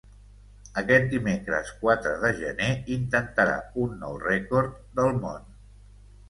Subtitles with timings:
[0.81, 5.47] Aquest dimecres quatre de gener intentarà un nou rècord del món.